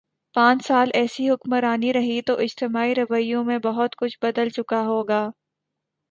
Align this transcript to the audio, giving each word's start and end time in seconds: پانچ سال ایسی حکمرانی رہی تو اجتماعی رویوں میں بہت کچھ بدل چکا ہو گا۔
پانچ 0.35 0.65
سال 0.67 0.89
ایسی 0.93 1.29
حکمرانی 1.29 1.93
رہی 1.93 2.21
تو 2.21 2.37
اجتماعی 2.37 2.95
رویوں 2.95 3.43
میں 3.43 3.57
بہت 3.63 3.95
کچھ 3.95 4.17
بدل 4.21 4.49
چکا 4.49 4.81
ہو 4.81 5.07
گا۔ 5.07 5.21